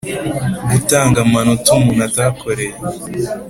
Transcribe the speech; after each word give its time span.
Gutanga 0.71 1.17
amanota 1.25 1.67
umuntu 1.79 2.01
atakoreye 2.09 2.75